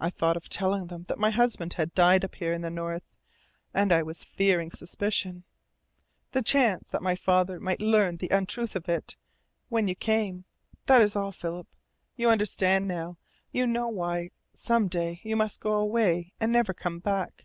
I 0.00 0.08
thought 0.08 0.34
of 0.38 0.48
telling 0.48 0.86
them 0.86 1.02
that 1.08 1.18
my 1.18 1.28
husband 1.28 1.74
had 1.74 1.92
died 1.92 2.24
up 2.24 2.36
here 2.36 2.54
in 2.54 2.62
the 2.62 2.70
North. 2.70 3.02
And 3.74 3.92
I 3.92 4.02
was 4.02 4.24
fearing 4.24 4.70
suspicion... 4.70 5.44
the 6.32 6.40
chance 6.40 6.88
that 6.88 7.02
my 7.02 7.14
father 7.14 7.60
might 7.60 7.82
learn 7.82 8.16
the 8.16 8.30
untruth 8.30 8.74
of 8.74 8.88
it, 8.88 9.16
when 9.68 9.86
you 9.86 9.94
came. 9.94 10.46
That 10.86 11.02
is 11.02 11.14
all, 11.14 11.32
Philip. 11.32 11.66
You 12.16 12.30
understand 12.30 12.88
now. 12.88 13.18
You 13.52 13.66
know 13.66 13.88
why 13.88 14.30
some 14.54 14.88
day 14.88 15.20
you 15.22 15.36
must 15.36 15.60
go 15.60 15.74
away 15.74 16.32
and 16.40 16.50
never 16.50 16.72
come 16.72 16.98
back. 16.98 17.44